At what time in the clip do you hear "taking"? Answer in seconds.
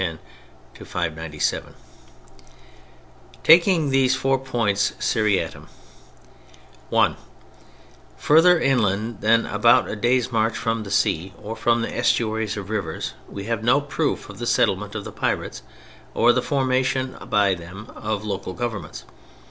3.43-3.89